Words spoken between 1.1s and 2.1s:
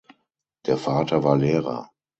war Lehrer.